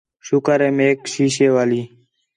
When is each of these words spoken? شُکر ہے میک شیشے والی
شُکر 0.27 0.59
ہے 0.65 0.69
میک 0.77 0.99
شیشے 1.11 1.47
والی 1.55 1.81